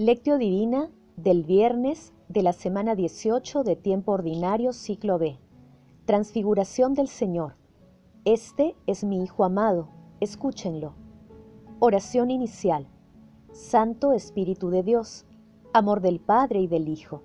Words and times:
Lectio 0.00 0.38
Divina 0.38 0.88
del 1.18 1.44
viernes 1.44 2.14
de 2.30 2.42
la 2.42 2.54
semana 2.54 2.94
18 2.94 3.64
de 3.64 3.76
tiempo 3.76 4.12
ordinario 4.12 4.72
ciclo 4.72 5.18
B. 5.18 5.38
Transfiguración 6.06 6.94
del 6.94 7.06
Señor. 7.06 7.56
Este 8.24 8.76
es 8.86 9.04
mi 9.04 9.22
Hijo 9.22 9.44
amado, 9.44 9.90
escúchenlo. 10.20 10.94
Oración 11.80 12.30
inicial. 12.30 12.86
Santo 13.52 14.14
Espíritu 14.14 14.70
de 14.70 14.82
Dios, 14.82 15.26
amor 15.74 16.00
del 16.00 16.18
Padre 16.18 16.60
y 16.60 16.66
del 16.66 16.88
Hijo, 16.88 17.22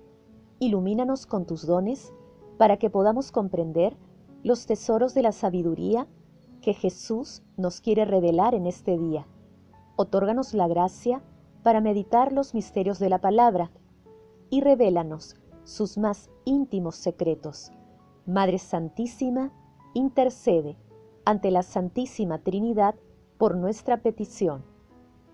ilumínanos 0.58 1.24
con 1.24 1.46
tus 1.46 1.66
dones 1.66 2.12
para 2.58 2.76
que 2.76 2.90
podamos 2.90 3.32
comprender 3.32 3.96
los 4.42 4.66
tesoros 4.66 5.14
de 5.14 5.22
la 5.22 5.32
sabiduría 5.32 6.06
que 6.60 6.74
Jesús 6.74 7.42
nos 7.56 7.80
quiere 7.80 8.04
revelar 8.04 8.54
en 8.54 8.66
este 8.66 8.98
día. 8.98 9.26
Otórganos 9.96 10.52
la 10.52 10.68
gracia 10.68 11.22
para 11.66 11.80
meditar 11.80 12.32
los 12.32 12.54
misterios 12.54 13.00
de 13.00 13.08
la 13.08 13.20
palabra 13.20 13.72
y 14.50 14.60
revélanos 14.60 15.34
sus 15.64 15.98
más 15.98 16.30
íntimos 16.44 16.94
secretos. 16.94 17.72
Madre 18.24 18.58
Santísima, 18.58 19.50
intercede 19.92 20.76
ante 21.24 21.50
la 21.50 21.64
Santísima 21.64 22.38
Trinidad 22.38 22.94
por 23.36 23.56
nuestra 23.56 23.96
petición. 23.96 24.64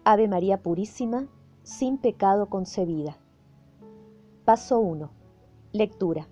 Ave 0.05 0.27
María 0.27 0.63
Purísima, 0.63 1.29
sin 1.65 1.99
pecado 1.99 2.49
concebida. 2.49 3.19
Paso 4.47 4.81
1. 4.81 5.11
Lectura. 5.73 6.31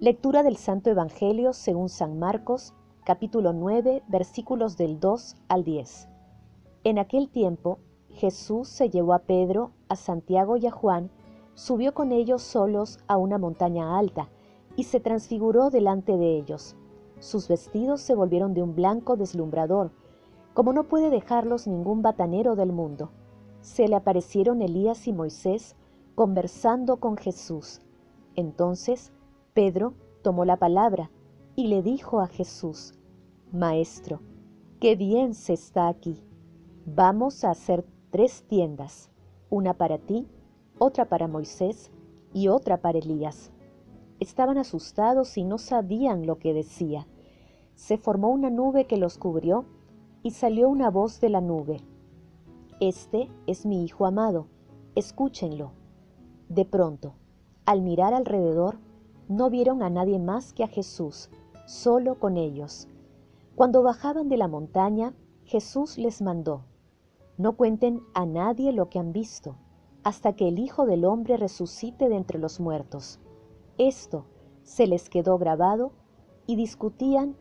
Lectura 0.00 0.42
del 0.42 0.58
Santo 0.58 0.90
Evangelio 0.90 1.54
según 1.54 1.88
San 1.88 2.18
Marcos, 2.18 2.74
capítulo 3.06 3.54
9, 3.54 4.02
versículos 4.06 4.76
del 4.76 5.00
2 5.00 5.36
al 5.48 5.64
10. 5.64 6.10
En 6.84 6.98
aquel 6.98 7.30
tiempo 7.30 7.78
Jesús 8.14 8.68
se 8.68 8.90
llevó 8.90 9.12
a 9.12 9.20
Pedro, 9.20 9.72
a 9.88 9.96
Santiago 9.96 10.56
y 10.56 10.66
a 10.66 10.70
Juan, 10.70 11.10
subió 11.54 11.94
con 11.94 12.12
ellos 12.12 12.42
solos 12.42 12.98
a 13.06 13.16
una 13.16 13.38
montaña 13.38 13.98
alta 13.98 14.28
y 14.76 14.84
se 14.84 15.00
transfiguró 15.00 15.70
delante 15.70 16.16
de 16.16 16.36
ellos. 16.36 16.76
Sus 17.18 17.48
vestidos 17.48 18.00
se 18.00 18.14
volvieron 18.14 18.54
de 18.54 18.62
un 18.62 18.74
blanco 18.74 19.16
deslumbrador, 19.16 19.90
como 20.52 20.72
no 20.72 20.84
puede 20.84 21.10
dejarlos 21.10 21.66
ningún 21.66 22.02
batanero 22.02 22.54
del 22.54 22.72
mundo. 22.72 23.10
Se 23.60 23.88
le 23.88 23.96
aparecieron 23.96 24.62
Elías 24.62 25.08
y 25.08 25.12
Moisés 25.12 25.74
conversando 26.14 26.98
con 26.98 27.16
Jesús. 27.16 27.80
Entonces 28.36 29.12
Pedro 29.54 29.94
tomó 30.22 30.44
la 30.44 30.56
palabra 30.56 31.10
y 31.56 31.66
le 31.66 31.82
dijo 31.82 32.20
a 32.20 32.28
Jesús, 32.28 32.94
Maestro, 33.52 34.20
qué 34.80 34.96
bien 34.96 35.34
se 35.34 35.52
está 35.52 35.88
aquí. 35.88 36.22
Vamos 36.86 37.44
a 37.44 37.50
hacer 37.50 37.84
tres 38.14 38.44
tiendas, 38.46 39.10
una 39.50 39.74
para 39.74 39.98
ti, 39.98 40.28
otra 40.78 41.08
para 41.08 41.26
Moisés 41.26 41.90
y 42.32 42.46
otra 42.46 42.80
para 42.80 42.98
Elías. 42.98 43.50
Estaban 44.20 44.56
asustados 44.56 45.36
y 45.36 45.42
no 45.42 45.58
sabían 45.58 46.24
lo 46.24 46.38
que 46.38 46.54
decía. 46.54 47.08
Se 47.74 47.98
formó 47.98 48.30
una 48.30 48.50
nube 48.50 48.86
que 48.86 48.98
los 48.98 49.18
cubrió 49.18 49.64
y 50.22 50.30
salió 50.30 50.68
una 50.68 50.90
voz 50.90 51.20
de 51.20 51.28
la 51.28 51.40
nube. 51.40 51.80
Este 52.78 53.28
es 53.48 53.66
mi 53.66 53.82
Hijo 53.82 54.06
amado, 54.06 54.46
escúchenlo. 54.94 55.72
De 56.48 56.64
pronto, 56.64 57.14
al 57.66 57.82
mirar 57.82 58.14
alrededor, 58.14 58.78
no 59.26 59.50
vieron 59.50 59.82
a 59.82 59.90
nadie 59.90 60.20
más 60.20 60.52
que 60.52 60.62
a 60.62 60.68
Jesús, 60.68 61.30
solo 61.66 62.20
con 62.20 62.36
ellos. 62.36 62.86
Cuando 63.56 63.82
bajaban 63.82 64.28
de 64.28 64.36
la 64.36 64.46
montaña, 64.46 65.14
Jesús 65.42 65.98
les 65.98 66.22
mandó, 66.22 66.62
no 67.36 67.56
cuenten 67.56 68.00
a 68.14 68.26
nadie 68.26 68.72
lo 68.72 68.88
que 68.88 68.98
han 68.98 69.12
visto, 69.12 69.56
hasta 70.02 70.34
que 70.34 70.48
el 70.48 70.58
Hijo 70.58 70.86
del 70.86 71.04
Hombre 71.04 71.36
resucite 71.36 72.08
de 72.08 72.16
entre 72.16 72.38
los 72.38 72.60
muertos. 72.60 73.20
Esto 73.78 74.26
se 74.62 74.86
les 74.86 75.08
quedó 75.08 75.38
grabado 75.38 75.92
y 76.46 76.56
discutían 76.56 77.36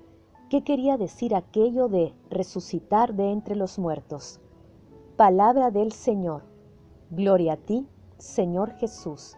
qué 0.50 0.64
quería 0.64 0.98
decir 0.98 1.36
aquello 1.36 1.88
de 1.88 2.14
resucitar 2.30 3.14
de 3.16 3.32
entre 3.32 3.56
los 3.56 3.78
muertos. 3.80 4.40
Palabra 5.16 5.72
del 5.72 5.92
Señor. 5.92 6.44
Gloria 7.12 7.54
a 7.54 7.58
ti, 7.58 7.88
Señor 8.18 8.72
Jesús. 8.78 9.36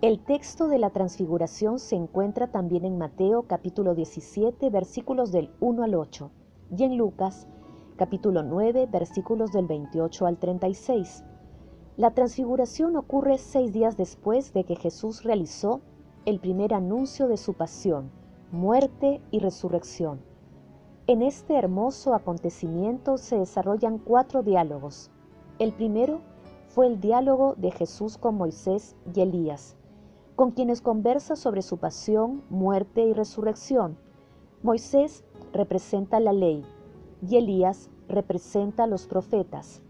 El 0.00 0.20
texto 0.24 0.68
de 0.68 0.78
la 0.78 0.90
transfiguración 0.90 1.78
se 1.78 1.96
encuentra 1.96 2.52
también 2.52 2.84
en 2.84 2.98
Mateo 2.98 3.48
capítulo 3.48 3.94
17 3.94 4.70
versículos 4.70 5.32
del 5.32 5.50
1 5.60 5.82
al 5.82 5.94
8 5.94 6.30
y 6.76 6.84
en 6.84 6.96
Lucas 6.96 7.48
capítulo 7.98 8.44
9, 8.44 8.86
versículos 8.92 9.50
del 9.50 9.66
28 9.66 10.26
al 10.26 10.38
36. 10.38 11.24
La 11.96 12.12
transfiguración 12.12 12.94
ocurre 12.96 13.38
seis 13.38 13.72
días 13.72 13.96
después 13.96 14.52
de 14.52 14.62
que 14.62 14.76
Jesús 14.76 15.24
realizó 15.24 15.80
el 16.24 16.38
primer 16.38 16.74
anuncio 16.74 17.26
de 17.26 17.36
su 17.36 17.54
pasión, 17.54 18.12
muerte 18.52 19.20
y 19.32 19.40
resurrección. 19.40 20.20
En 21.08 21.22
este 21.22 21.56
hermoso 21.56 22.14
acontecimiento 22.14 23.18
se 23.18 23.36
desarrollan 23.36 23.98
cuatro 23.98 24.44
diálogos. 24.44 25.10
El 25.58 25.72
primero 25.72 26.20
fue 26.68 26.86
el 26.86 27.00
diálogo 27.00 27.56
de 27.56 27.72
Jesús 27.72 28.16
con 28.16 28.36
Moisés 28.36 28.94
y 29.12 29.22
Elías, 29.22 29.74
con 30.36 30.52
quienes 30.52 30.82
conversa 30.82 31.34
sobre 31.34 31.62
su 31.62 31.78
pasión, 31.78 32.44
muerte 32.48 33.02
y 33.02 33.12
resurrección. 33.12 33.98
Moisés 34.62 35.24
representa 35.52 36.20
la 36.20 36.32
ley, 36.32 36.64
y 37.26 37.36
Elías 37.36 37.90
representa 38.08 38.84
a 38.84 38.86
los 38.86 39.06
profetas, 39.06 39.82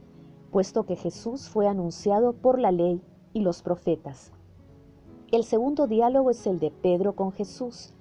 puesto 0.51 0.85
que 0.85 0.97
Jesús 0.97 1.49
fue 1.49 1.69
anunciado 1.69 2.33
por 2.33 2.59
la 2.59 2.73
ley 2.73 3.03
y 3.33 3.41
los 3.41 3.63
profetas. 3.63 4.33
El 5.31 5.45
segundo 5.45 5.87
diálogo 5.87 6.31
es 6.31 6.47
el 6.47 6.59
de 6.59 6.71
Pedro 6.71 7.15
con 7.15 7.33
Jesús. 7.33 7.93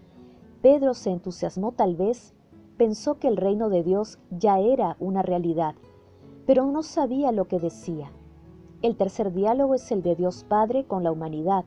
Pedro 0.61 0.93
se 0.93 1.11
entusiasmó 1.11 1.73
tal 1.73 1.95
vez, 1.95 2.33
pensó 2.77 3.19
que 3.19 3.27
el 3.27 3.37
reino 3.37 3.69
de 3.69 3.83
Dios 3.83 4.17
ya 4.31 4.59
era 4.59 4.95
una 4.99 5.21
realidad, 5.21 5.75
pero 6.45 6.66
no 6.66 6.83
sabía 6.83 7.31
lo 7.31 7.45
que 7.45 7.59
decía. 7.59 8.11
El 8.81 8.95
tercer 8.95 9.33
diálogo 9.33 9.75
es 9.75 9.91
el 9.91 10.03
de 10.03 10.16
Dios 10.16 10.45
Padre 10.47 10.85
con 10.85 11.03
la 11.03 11.11
humanidad. 11.11 11.66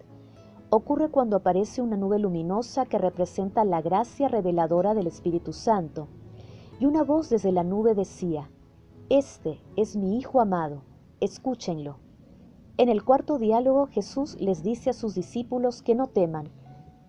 Ocurre 0.70 1.10
cuando 1.10 1.36
aparece 1.36 1.82
una 1.82 1.96
nube 1.96 2.18
luminosa 2.18 2.86
que 2.86 2.96
representa 2.96 3.64
la 3.64 3.82
gracia 3.82 4.28
reveladora 4.28 4.94
del 4.94 5.08
Espíritu 5.08 5.52
Santo 5.52 6.06
y 6.80 6.86
una 6.86 7.04
voz 7.04 7.28
desde 7.28 7.52
la 7.52 7.62
nube 7.62 7.94
decía, 7.94 8.50
Este 9.10 9.60
es 9.76 9.96
mi 9.96 10.16
Hijo 10.16 10.40
amado, 10.40 10.80
escúchenlo. 11.20 11.98
En 12.78 12.88
el 12.88 13.04
cuarto 13.04 13.38
diálogo 13.38 13.86
Jesús 13.86 14.40
les 14.40 14.62
dice 14.62 14.88
a 14.88 14.94
sus 14.94 15.14
discípulos 15.14 15.82
que 15.82 15.94
no 15.94 16.06
teman 16.06 16.48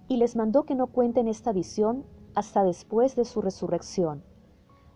y 0.09 0.17
les 0.17 0.35
mandó 0.35 0.63
que 0.63 0.75
no 0.75 0.87
cuenten 0.87 1.29
esta 1.29 1.53
visión 1.53 2.03
hasta 2.35 2.65
después 2.65 3.15
de 3.15 3.23
su 3.23 3.41
resurrección. 3.41 4.23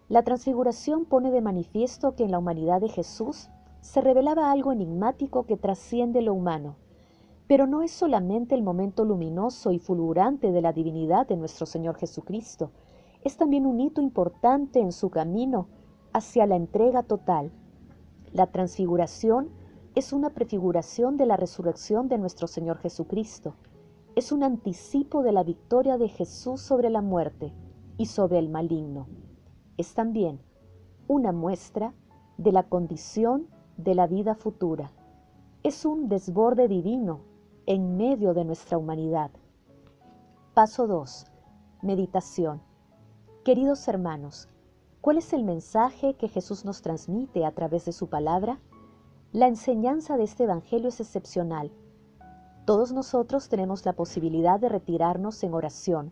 La 0.09 0.23
transfiguración 0.23 1.05
pone 1.05 1.31
de 1.31 1.39
manifiesto 1.39 2.13
que 2.15 2.25
en 2.25 2.31
la 2.31 2.39
humanidad 2.39 2.81
de 2.81 2.89
Jesús 2.89 3.49
se 3.79 4.01
revelaba 4.01 4.51
algo 4.51 4.73
enigmático 4.73 5.45
que 5.45 5.55
trasciende 5.55 6.21
lo 6.21 6.33
humano, 6.33 6.75
pero 7.47 7.65
no 7.65 7.81
es 7.81 7.91
solamente 7.91 8.55
el 8.55 8.61
momento 8.61 9.05
luminoso 9.05 9.71
y 9.71 9.79
fulgurante 9.79 10.51
de 10.51 10.61
la 10.61 10.73
divinidad 10.73 11.27
de 11.27 11.37
nuestro 11.37 11.65
Señor 11.65 11.95
Jesucristo, 11.95 12.71
es 13.25 13.37
también 13.37 13.65
un 13.65 13.81
hito 13.81 14.01
importante 14.01 14.79
en 14.79 14.91
su 14.91 15.09
camino 15.09 15.67
hacia 16.13 16.45
la 16.45 16.55
entrega 16.55 17.01
total. 17.01 17.51
La 18.31 18.51
transfiguración 18.51 19.49
es 19.95 20.13
una 20.13 20.29
prefiguración 20.29 21.17
de 21.17 21.25
la 21.25 21.35
resurrección 21.35 22.07
de 22.07 22.19
nuestro 22.19 22.45
Señor 22.45 22.77
Jesucristo. 22.77 23.55
Es 24.15 24.31
un 24.31 24.43
anticipo 24.43 25.23
de 25.23 25.31
la 25.31 25.43
victoria 25.43 25.97
de 25.97 26.07
Jesús 26.07 26.61
sobre 26.61 26.91
la 26.91 27.01
muerte 27.01 27.51
y 27.97 28.05
sobre 28.05 28.37
el 28.37 28.47
maligno. 28.47 29.07
Es 29.75 29.95
también 29.95 30.39
una 31.07 31.31
muestra 31.31 31.95
de 32.37 32.51
la 32.51 32.61
condición 32.69 33.47
de 33.75 33.95
la 33.95 34.05
vida 34.05 34.35
futura. 34.35 34.91
Es 35.63 35.83
un 35.83 36.09
desborde 36.09 36.67
divino 36.67 37.21
en 37.65 37.97
medio 37.97 38.35
de 38.35 38.45
nuestra 38.45 38.77
humanidad. 38.77 39.31
Paso 40.53 40.85
2. 40.85 41.25
Meditación. 41.81 42.61
Queridos 43.45 43.87
hermanos, 43.87 44.49
¿cuál 45.01 45.19
es 45.19 45.31
el 45.31 45.43
mensaje 45.43 46.15
que 46.15 46.29
Jesús 46.29 46.65
nos 46.65 46.81
transmite 46.81 47.45
a 47.45 47.51
través 47.51 47.85
de 47.85 47.91
su 47.91 48.07
palabra? 48.07 48.59
La 49.33 49.45
enseñanza 49.45 50.17
de 50.17 50.23
este 50.23 50.45
Evangelio 50.45 50.89
es 50.89 50.99
excepcional. 50.99 51.71
Todos 52.65 52.91
nosotros 52.91 53.47
tenemos 53.47 53.85
la 53.85 53.93
posibilidad 53.93 54.59
de 54.59 54.69
retirarnos 54.69 55.43
en 55.43 55.53
oración, 55.53 56.11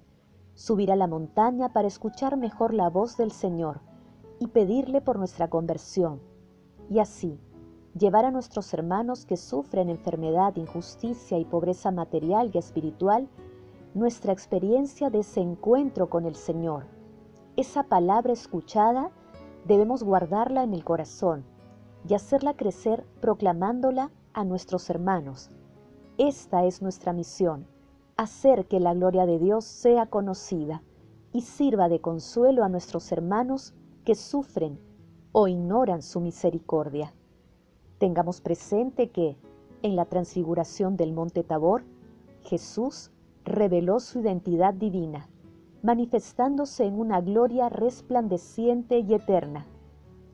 subir 0.54 0.92
a 0.92 0.96
la 0.96 1.08
montaña 1.08 1.74
para 1.74 1.88
escuchar 1.88 2.38
mejor 2.38 2.72
la 2.72 2.92
voz 2.92 3.18
del 3.18 3.32
Señor 3.32 3.82
y 4.38 4.46
pedirle 4.46 5.02
por 5.02 5.18
nuestra 5.18 5.50
conversión, 5.50 6.22
y 6.88 7.00
así 7.00 7.40
llevar 7.98 8.26
a 8.26 8.32
nuestros 8.32 8.72
hermanos 8.76 9.26
que 9.26 9.38
sufren 9.38 9.90
enfermedad, 9.90 10.56
injusticia 10.56 11.40
y 11.40 11.46
pobreza 11.46 11.90
material 11.90 12.52
y 12.54 12.60
espiritual 12.60 13.28
nuestra 13.96 14.34
experiencia 14.34 15.10
de 15.10 15.22
ese 15.22 15.42
encuentro 15.42 16.12
con 16.12 16.28
el 16.28 16.36
Señor 16.36 16.94
esa 17.56 17.84
palabra 17.84 18.34
escuchada 18.34 19.12
debemos 19.66 20.04
guardarla 20.04 20.64
en 20.64 20.74
el 20.74 20.84
corazón 20.84 21.46
y 22.08 22.16
hacerla 22.16 22.56
crecer 22.56 23.06
proclamándola 23.22 24.12
a 24.34 24.44
nuestros 24.44 24.90
hermanos. 24.90 25.50
Esta 26.18 26.66
es 26.66 26.82
nuestra 26.82 27.14
misión, 27.14 27.68
hacer 28.18 28.66
que 28.66 28.80
la 28.80 28.94
gloria 28.94 29.26
de 29.26 29.38
Dios 29.38 29.66
sea 29.66 30.08
conocida 30.08 30.82
y 31.32 31.42
sirva 31.42 31.90
de 31.90 32.02
consuelo 32.02 32.64
a 32.64 32.70
nuestros 32.70 33.12
hermanos 33.12 33.74
que 34.04 34.16
sufren 34.16 34.80
o 35.32 35.48
ignoran 35.48 36.02
su 36.02 36.20
misericordia. 36.22 37.14
Tengamos 38.00 38.42
presente 38.42 39.12
que, 39.12 39.38
en 39.82 39.96
la 39.96 40.06
transfiguración 40.06 40.98
del 40.98 41.14
monte 41.14 41.44
Tabor, 41.44 41.84
Jesús 42.42 43.12
reveló 43.46 44.00
su 44.00 44.20
identidad 44.20 44.74
divina, 44.74 45.30
manifestándose 45.84 46.86
en 46.86 46.98
una 46.98 47.22
gloria 47.22 47.70
resplandeciente 47.70 49.00
y 49.00 49.14
eterna. 49.14 49.68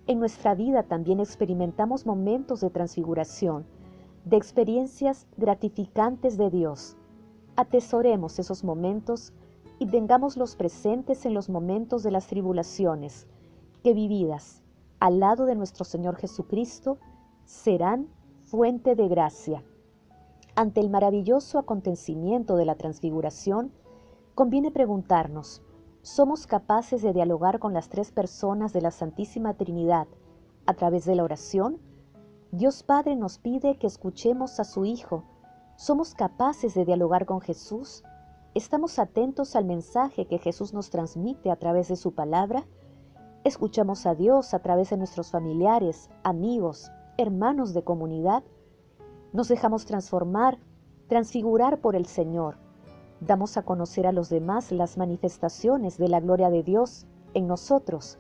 En 0.06 0.20
nuestra 0.20 0.56
vida 0.56 0.84
también 0.84 1.20
experimentamos 1.20 2.06
momentos 2.06 2.62
de 2.62 2.70
transfiguración, 2.70 3.66
de 4.26 4.38
experiencias 4.38 5.28
gratificantes 5.38 6.38
de 6.38 6.52
Dios. 6.52 6.96
Atesoremos 7.56 8.38
esos 8.38 8.64
momentos 8.64 9.34
y 9.80 9.88
tengámoslos 9.88 10.56
presentes 10.56 11.26
en 11.26 11.34
los 11.34 11.50
momentos 11.50 12.04
de 12.04 12.12
las 12.12 12.28
tribulaciones, 12.28 13.28
que 13.84 13.94
vividas 13.94 14.62
al 15.00 15.20
lado 15.20 15.46
de 15.46 15.56
nuestro 15.56 15.84
Señor 15.84 16.18
Jesucristo 16.18 17.00
serán 17.46 18.08
fuente 18.42 18.96
de 18.96 19.08
gracia. 19.08 19.64
Ante 20.56 20.82
el 20.82 20.90
maravilloso 20.90 21.58
acontecimiento 21.58 22.56
de 22.56 22.66
la 22.66 22.76
transfiguración, 22.76 23.72
conviene 24.40 24.72
preguntarnos, 24.72 25.62
¿somos 26.02 26.48
capaces 26.48 27.02
de 27.02 27.12
dialogar 27.12 27.60
con 27.60 27.74
las 27.74 27.90
tres 27.90 28.14
personas 28.14 28.72
de 28.72 28.80
la 28.80 28.90
Santísima 28.90 29.56
Trinidad 29.56 30.08
a 30.66 30.76
través 30.76 31.04
de 31.04 31.14
la 31.16 31.26
oración? 31.26 31.78
Dios 32.54 32.84
Padre 32.84 33.18
nos 33.18 33.38
pide 33.38 33.78
que 33.78 33.88
escuchemos 33.88 34.62
a 34.62 34.64
su 34.64 34.86
Hijo. 34.86 35.26
¿Somos 35.76 36.14
capaces 36.14 36.74
de 36.74 36.86
dialogar 36.86 37.26
con 37.26 37.42
Jesús? 37.42 38.06
¿Estamos 38.56 38.98
atentos 38.98 39.58
al 39.58 39.66
mensaje 39.66 40.26
que 40.26 40.38
Jesús 40.38 40.74
nos 40.74 40.90
transmite 40.90 41.52
a 41.52 41.58
través 41.58 41.90
de 41.90 41.98
su 41.98 42.14
palabra? 42.14 42.66
¿Escuchamos 43.44 44.06
a 44.06 44.16
Dios 44.16 44.54
a 44.54 44.60
través 44.60 44.90
de 44.92 44.96
nuestros 44.96 45.32
familiares, 45.32 46.10
amigos, 46.24 46.90
hermanos 47.18 47.74
de 47.74 47.84
comunidad? 47.84 48.46
Nos 49.34 49.50
dejamos 49.50 49.86
transformar, 49.86 50.60
transfigurar 51.10 51.82
por 51.82 51.98
el 51.98 52.06
Señor. 52.06 52.69
Damos 53.22 53.58
a 53.58 53.64
conocer 53.64 54.08
a 54.08 54.12
los 54.12 54.30
demás 54.30 54.72
las 54.72 54.98
manifestaciones 54.98 55.98
de 55.98 56.08
la 56.08 56.20
gloria 56.20 56.50
de 56.50 56.64
Dios 56.64 57.06
en 57.34 57.48
nosotros. 57.48 58.18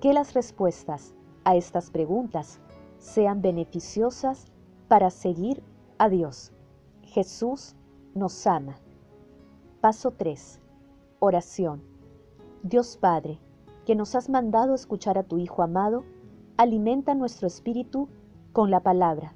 Que 0.00 0.12
las 0.12 0.34
respuestas 0.34 1.14
a 1.44 1.56
estas 1.56 1.90
preguntas 1.90 2.60
sean 2.98 3.42
beneficiosas 3.42 4.46
para 4.88 5.10
seguir 5.10 5.62
a 5.98 6.08
Dios. 6.08 6.52
Jesús 7.02 7.76
nos 8.14 8.46
ama. 8.46 8.76
Paso 9.80 10.10
3. 10.10 10.60
Oración. 11.20 11.82
Dios 12.62 12.96
Padre, 12.96 13.38
que 13.84 13.94
nos 13.94 14.14
has 14.14 14.28
mandado 14.28 14.74
escuchar 14.74 15.18
a 15.18 15.22
tu 15.22 15.38
Hijo 15.38 15.62
amado, 15.62 16.04
alimenta 16.56 17.14
nuestro 17.14 17.46
espíritu 17.46 18.08
con 18.52 18.70
la 18.70 18.80
palabra 18.80 19.34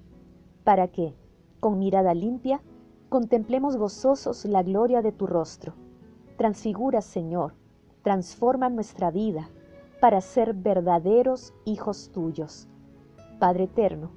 para 0.65 0.89
que, 0.89 1.15
con 1.61 1.79
mirada 1.79 2.15
limpia, 2.15 2.61
contemplemos 3.09 3.77
gozosos 3.77 4.45
la 4.45 4.63
gloria 4.63 5.01
de 5.01 5.13
tu 5.13 5.27
rostro. 5.27 5.73
Transfigura, 6.37 7.01
Señor, 7.01 7.55
transforma 8.03 8.69
nuestra 8.69 9.11
vida 9.11 9.49
para 10.01 10.21
ser 10.21 10.53
verdaderos 10.55 11.55
hijos 11.65 12.11
tuyos. 12.13 12.69
Padre 13.39 13.65
eterno, 13.65 14.11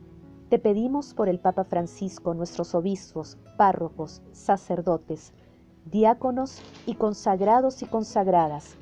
te 0.49 0.59
pedimos 0.59 1.13
por 1.13 1.29
el 1.29 1.39
Papa 1.39 1.63
Francisco, 1.63 2.33
nuestros 2.33 2.75
obispos, 2.75 3.37
párrocos, 3.57 4.21
sacerdotes, 4.33 5.33
diáconos 5.85 6.61
y 6.85 6.95
consagrados 6.95 7.81
y 7.81 7.85
consagradas, 7.85 8.75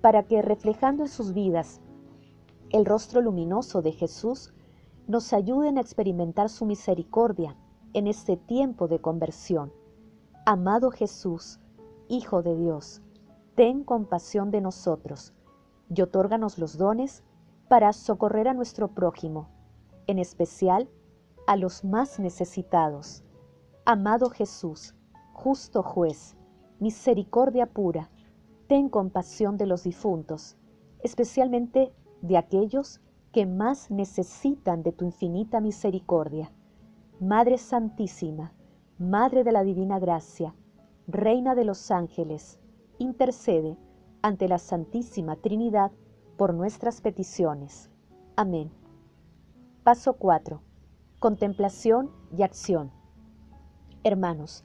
para 0.00 0.22
que, 0.22 0.42
reflejando 0.42 1.02
en 1.02 1.08
sus 1.08 1.34
vidas 1.34 1.80
el 2.70 2.86
rostro 2.86 3.20
luminoso 3.20 3.82
de 3.82 3.90
Jesús, 3.90 4.54
nos 5.08 5.32
ayuden 5.32 5.76
a 5.76 5.80
experimentar 5.80 6.48
su 6.48 6.64
misericordia 6.64 7.56
en 7.92 8.06
este 8.06 8.36
tiempo 8.36 8.88
de 8.88 9.00
conversión. 9.00 9.72
Amado 10.46 10.90
Jesús, 10.90 11.58
Hijo 12.08 12.42
de 12.42 12.56
Dios, 12.56 13.02
ten 13.54 13.84
compasión 13.84 14.50
de 14.50 14.60
nosotros 14.60 15.32
y 15.94 16.02
otórganos 16.02 16.58
los 16.58 16.76
dones 16.76 17.22
para 17.68 17.92
socorrer 17.92 18.48
a 18.48 18.54
nuestro 18.54 18.88
prójimo, 18.88 19.48
en 20.06 20.18
especial 20.18 20.88
a 21.46 21.56
los 21.56 21.84
más 21.84 22.18
necesitados. 22.18 23.22
Amado 23.84 24.30
Jesús, 24.30 24.94
justo 25.32 25.82
juez, 25.82 26.36
misericordia 26.80 27.66
pura, 27.66 28.10
ten 28.66 28.88
compasión 28.88 29.56
de 29.56 29.66
los 29.66 29.84
difuntos, 29.84 30.56
especialmente 31.02 31.92
de 32.22 32.36
aquellos 32.36 33.00
que 33.32 33.46
más 33.46 33.90
necesitan 33.90 34.82
de 34.82 34.92
tu 34.92 35.04
infinita 35.04 35.60
misericordia. 35.60 36.52
Madre 37.20 37.58
Santísima, 37.58 38.54
Madre 38.96 39.44
de 39.44 39.52
la 39.52 39.62
Divina 39.62 39.98
Gracia, 39.98 40.54
Reina 41.06 41.54
de 41.54 41.66
los 41.66 41.90
ángeles, 41.90 42.58
intercede 42.96 43.76
ante 44.22 44.48
la 44.48 44.56
Santísima 44.56 45.36
Trinidad 45.36 45.92
por 46.38 46.54
nuestras 46.54 47.02
peticiones. 47.02 47.90
Amén. 48.36 48.70
Paso 49.84 50.14
4. 50.14 50.62
Contemplación 51.18 52.10
y 52.34 52.42
acción. 52.42 52.90
Hermanos, 54.02 54.64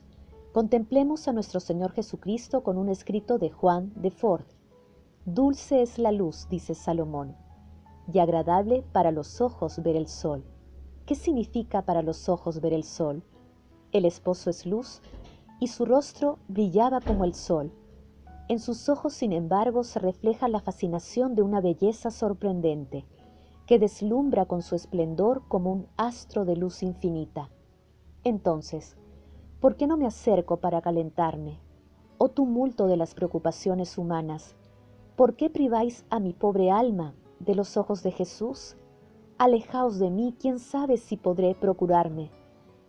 contemplemos 0.54 1.28
a 1.28 1.34
nuestro 1.34 1.60
Señor 1.60 1.92
Jesucristo 1.92 2.62
con 2.62 2.78
un 2.78 2.88
escrito 2.88 3.36
de 3.36 3.50
Juan 3.50 3.92
de 3.96 4.10
Ford. 4.10 4.46
Dulce 5.26 5.82
es 5.82 5.98
la 5.98 6.10
luz, 6.10 6.48
dice 6.48 6.74
Salomón 6.74 7.36
y 8.10 8.18
agradable 8.18 8.82
para 8.92 9.10
los 9.10 9.42
ojos 9.42 9.82
ver 9.82 9.96
el 9.96 10.06
sol. 10.06 10.42
¿Qué 11.06 11.14
significa 11.14 11.82
para 11.82 12.02
los 12.02 12.28
ojos 12.28 12.60
ver 12.60 12.72
el 12.72 12.82
sol? 12.82 13.22
El 13.92 14.04
esposo 14.04 14.50
es 14.50 14.66
luz 14.66 15.02
y 15.60 15.68
su 15.68 15.84
rostro 15.84 16.40
brillaba 16.48 17.00
como 17.00 17.24
el 17.24 17.32
sol. 17.32 17.70
En 18.48 18.58
sus 18.58 18.88
ojos, 18.88 19.14
sin 19.14 19.32
embargo, 19.32 19.84
se 19.84 20.00
refleja 20.00 20.48
la 20.48 20.58
fascinación 20.58 21.36
de 21.36 21.42
una 21.42 21.60
belleza 21.60 22.10
sorprendente, 22.10 23.04
que 23.66 23.78
deslumbra 23.78 24.46
con 24.46 24.62
su 24.62 24.74
esplendor 24.74 25.44
como 25.46 25.70
un 25.70 25.86
astro 25.96 26.44
de 26.44 26.56
luz 26.56 26.82
infinita. 26.82 27.50
Entonces, 28.24 28.96
¿por 29.60 29.76
qué 29.76 29.86
no 29.86 29.96
me 29.96 30.06
acerco 30.08 30.56
para 30.56 30.82
calentarme? 30.82 31.60
Oh 32.18 32.30
tumulto 32.30 32.88
de 32.88 32.96
las 32.96 33.14
preocupaciones 33.14 33.96
humanas, 33.96 34.56
¿por 35.14 35.36
qué 35.36 35.50
priváis 35.50 36.04
a 36.10 36.18
mi 36.18 36.32
pobre 36.32 36.72
alma 36.72 37.14
de 37.38 37.54
los 37.54 37.76
ojos 37.76 38.02
de 38.02 38.10
Jesús? 38.10 38.76
Alejaos 39.38 39.98
de 39.98 40.08
mí, 40.08 40.34
quién 40.40 40.58
sabe 40.58 40.96
si 40.96 41.18
podré 41.18 41.54
procurarme, 41.54 42.30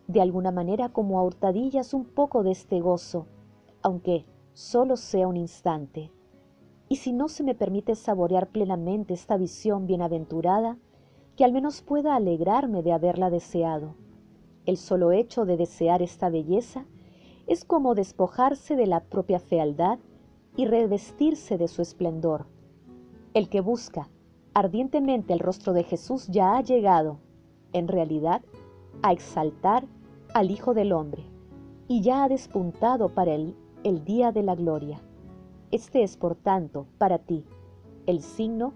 de 0.08 0.22
alguna 0.22 0.50
manera 0.50 0.88
como 0.88 1.20
a 1.20 1.24
hurtadillas 1.24 1.94
un 1.94 2.06
poco 2.06 2.42
de 2.42 2.52
este 2.52 2.80
gozo, 2.80 3.26
aunque 3.82 4.24
solo 4.54 4.96
sea 4.96 5.28
un 5.28 5.36
instante. 5.36 6.10
Y 6.88 6.96
si 6.96 7.12
no 7.12 7.28
se 7.28 7.44
me 7.44 7.54
permite 7.54 7.96
saborear 7.96 8.48
plenamente 8.48 9.14
esta 9.14 9.36
visión 9.36 9.88
bienaventurada, 9.88 10.78
que 11.36 11.44
al 11.44 11.52
menos 11.52 11.82
pueda 11.82 12.16
alegrarme 12.16 12.82
de 12.82 12.94
haberla 12.94 13.30
deseado. 13.30 13.96
El 14.66 14.78
solo 14.78 15.12
hecho 15.12 15.44
de 15.44 15.58
desear 15.58 16.02
esta 16.02 16.30
belleza 16.30 16.86
es 17.46 17.66
como 17.66 17.94
despojarse 17.94 18.78
de 18.78 18.88
la 18.88 19.02
propia 19.02 19.42
fealdad 19.42 20.00
y 20.56 20.66
revestirse 20.66 21.58
de 21.58 21.68
su 21.68 21.82
esplendor. 21.82 22.46
El 23.34 23.50
que 23.50 23.60
busca 23.60 24.10
ardientemente 24.58 25.34
el 25.34 25.40
rostro 25.40 25.72
de 25.72 25.84
Jesús 25.84 26.26
ya 26.30 26.58
ha 26.58 26.62
llegado, 26.62 27.20
en 27.74 27.88
realidad, 27.88 28.42
a 29.04 29.12
exaltar 29.12 29.86
al 30.34 30.50
Hijo 30.50 30.74
del 30.74 30.94
Hombre 30.94 31.24
y 31.88 32.02
ya 32.02 32.24
ha 32.24 32.28
despuntado 32.28 33.10
para 33.10 33.36
él 33.36 33.56
el 33.84 34.04
día 34.04 34.32
de 34.32 34.42
la 34.42 34.56
gloria. 34.56 35.00
Este 35.70 36.02
es, 36.02 36.18
por 36.18 36.34
tanto, 36.34 36.88
para 36.98 37.20
ti 37.20 37.46
el 38.08 38.24
signo 38.24 38.74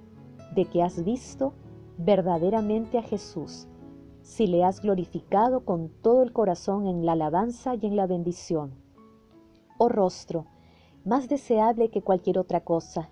de 0.54 0.66
que 0.66 0.84
has 0.84 1.04
visto 1.04 1.54
verdaderamente 1.98 3.00
a 3.00 3.02
Jesús, 3.02 3.68
si 4.22 4.46
le 4.46 4.64
has 4.64 4.82
glorificado 4.82 5.66
con 5.66 5.90
todo 5.90 6.22
el 6.22 6.32
corazón 6.32 6.86
en 6.86 7.08
la 7.08 7.14
alabanza 7.14 7.74
y 7.74 7.88
en 7.88 7.96
la 7.96 8.06
bendición. 8.06 8.76
Oh 9.80 9.90
rostro, 9.90 10.46
más 11.06 11.28
deseable 11.28 11.90
que 11.90 12.04
cualquier 12.04 12.38
otra 12.38 12.60
cosa, 12.60 13.10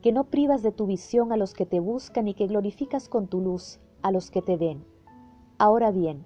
que 0.00 0.12
no 0.12 0.24
privas 0.24 0.62
de 0.62 0.72
tu 0.72 0.86
visión 0.86 1.32
a 1.32 1.36
los 1.36 1.54
que 1.54 1.66
te 1.66 1.80
buscan 1.80 2.28
y 2.28 2.34
que 2.34 2.46
glorificas 2.46 3.08
con 3.08 3.28
tu 3.28 3.40
luz 3.40 3.80
a 4.02 4.10
los 4.10 4.30
que 4.30 4.42
te 4.42 4.56
ven. 4.56 4.84
Ahora 5.58 5.90
bien, 5.90 6.24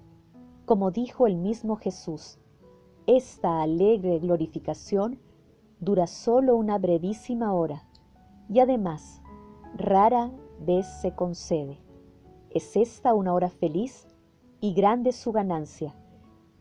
como 0.64 0.90
dijo 0.90 1.26
el 1.26 1.36
mismo 1.36 1.76
Jesús, 1.76 2.38
esta 3.06 3.62
alegre 3.62 4.18
glorificación 4.18 5.18
dura 5.80 6.06
solo 6.06 6.56
una 6.56 6.78
brevísima 6.78 7.52
hora 7.52 7.86
y 8.48 8.60
además 8.60 9.20
rara 9.76 10.30
vez 10.60 10.86
se 11.00 11.14
concede. 11.14 11.78
¿Es 12.50 12.76
esta 12.76 13.14
una 13.14 13.34
hora 13.34 13.50
feliz? 13.50 14.06
y 14.64 14.72
grande 14.72 15.12
su 15.12 15.30
ganancia. 15.30 15.94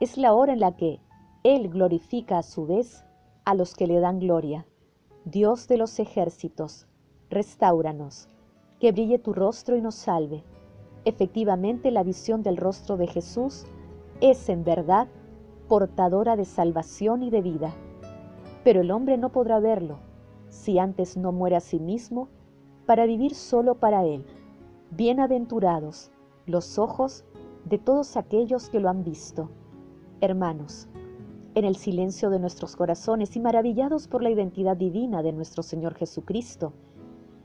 Es 0.01 0.17
la 0.17 0.34
hora 0.34 0.51
en 0.51 0.60
la 0.60 0.75
que 0.75 1.00
Él 1.43 1.70
glorifica 1.70 2.38
a 2.38 2.43
su 2.43 2.65
vez 2.65 3.05
a 3.46 3.55
los 3.55 3.75
que 3.75 3.88
le 3.88 4.01
dan 4.01 4.20
gloria. 4.20 4.65
Dios 5.24 5.70
de 5.70 5.77
los 5.77 5.98
ejércitos, 6.00 6.86
restauranos, 7.34 8.30
que 8.80 8.92
brille 8.92 9.20
tu 9.20 9.34
rostro 9.34 9.75
y 9.75 9.82
nos 9.82 9.96
salve. 9.96 10.44
Efectivamente 11.06 11.92
la 11.92 12.04
visión 12.04 12.44
del 12.44 12.58
rostro 12.58 12.96
de 12.98 13.08
Jesús 13.08 13.66
es 14.22 14.48
en 14.50 14.63
verdad 14.63 15.08
portadora 15.68 16.36
de 16.36 16.46
salvación 16.46 17.24
y 17.24 17.30
de 17.30 17.42
vida. 17.42 17.74
Pero 18.63 18.82
el 18.82 18.92
hombre 18.92 19.18
no 19.18 19.30
podrá 19.30 19.60
verlo 19.60 19.98
si 20.50 20.80
antes 20.80 21.18
no 21.18 21.32
muere 21.32 21.56
a 21.56 21.62
sí 21.62 21.80
mismo 21.80 22.30
para 22.86 23.06
vivir 23.06 23.34
solo 23.36 23.75
para 23.75 24.06
Él. 24.06 24.25
Bienaventurados 24.92 26.12
los 26.46 26.78
ojos 26.78 27.24
de 27.66 27.78
todos 27.78 28.18
aquellos 28.18 28.70
que 28.70 28.80
lo 28.80 28.90
han 28.90 29.04
visto. 29.04 29.50
Hermanos, 30.22 30.88
en 31.56 31.66
el 31.66 31.75
silencio 31.75 32.30
de 32.30 32.40
nuestros 32.40 32.75
corazones 32.75 33.36
y 33.36 33.40
maravillados 33.40 34.08
por 34.08 34.24
la 34.24 34.30
identidad 34.30 34.75
divina 34.75 35.22
de 35.24 35.32
nuestro 35.32 35.63
Señor 35.63 35.96
Jesucristo, 35.96 36.74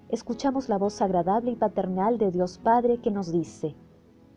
escuchamos 0.09 0.69
la 0.69 0.79
voz 0.79 1.03
agradable 1.03 1.51
y 1.51 1.57
paternal 1.57 2.19
de 2.19 2.31
Dios 2.31 2.59
Padre 2.59 2.99
que 2.99 3.11
nos 3.11 3.31
dice, 3.31 3.75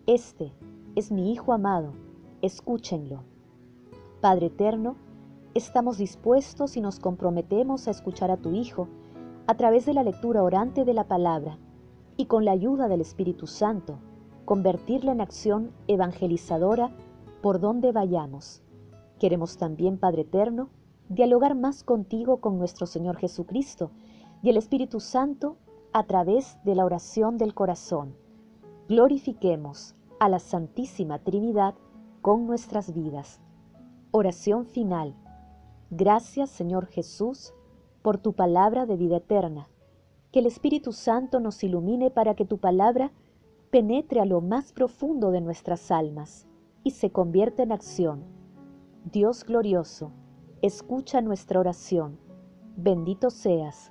Este 0.05 0.51
es 0.95 1.11
mi 1.11 1.31
Hijo 1.31 1.53
amado, 1.53 1.93
escúchenlo. 2.41 3.23
Padre 4.19 4.47
eterno, 4.47 4.95
estamos 5.53 5.97
dispuestos 5.97 6.75
y 6.75 6.81
nos 6.81 6.99
comprometemos 6.99 7.87
a 7.87 7.91
escuchar 7.91 8.31
a 8.31 8.37
tu 8.37 8.51
Hijo 8.51 8.87
a 9.47 9.55
través 9.55 9.85
de 9.85 9.93
la 9.93 10.03
lectura 10.03 10.43
orante 10.43 10.85
de 10.85 10.93
la 10.93 11.07
palabra 11.07 11.57
y 12.17 12.25
con 12.25 12.45
la 12.45 12.51
ayuda 12.51 12.87
del 12.87 13.01
Espíritu 13.01 13.47
Santo, 13.47 13.99
convertirla 14.45 15.13
en 15.13 15.21
acción 15.21 15.71
evangelizadora 15.87 16.91
por 17.41 17.59
donde 17.59 17.91
vayamos. 17.91 18.61
Queremos 19.19 19.57
también, 19.57 19.97
Padre 19.97 20.23
Eterno, 20.23 20.69
dialogar 21.09 21.55
más 21.55 21.83
contigo 21.83 22.41
con 22.41 22.57
nuestro 22.57 22.85
Señor 22.85 23.17
Jesucristo 23.17 23.91
y 24.43 24.49
el 24.49 24.57
Espíritu 24.57 24.99
Santo 24.99 25.57
a 25.93 26.03
través 26.03 26.57
de 26.63 26.75
la 26.75 26.85
oración 26.85 27.37
del 27.37 27.53
corazón. 27.53 28.15
Glorifiquemos 28.87 29.95
a 30.19 30.29
la 30.29 30.39
Santísima 30.39 31.19
Trinidad 31.19 31.75
con 32.21 32.45
nuestras 32.47 32.93
vidas. 32.93 33.41
Oración 34.11 34.65
final. 34.65 35.15
Gracias 35.89 36.49
Señor 36.49 36.85
Jesús 36.85 37.53
por 38.01 38.17
tu 38.17 38.33
palabra 38.33 38.85
de 38.85 38.95
vida 38.95 39.17
eterna. 39.17 39.67
Que 40.31 40.39
el 40.39 40.45
Espíritu 40.45 40.93
Santo 40.93 41.39
nos 41.39 41.63
ilumine 41.63 42.09
para 42.09 42.35
que 42.35 42.45
tu 42.45 42.57
palabra 42.57 43.11
penetre 43.69 44.21
a 44.21 44.25
lo 44.25 44.39
más 44.39 44.71
profundo 44.71 45.31
de 45.31 45.41
nuestras 45.41 45.91
almas 45.91 46.47
y 46.83 46.91
se 46.91 47.11
convierta 47.11 47.63
en 47.63 47.71
acción. 47.71 48.23
Dios 49.11 49.43
glorioso, 49.43 50.11
escucha 50.61 51.21
nuestra 51.21 51.59
oración. 51.59 52.17
Bendito 52.77 53.29
seas 53.29 53.90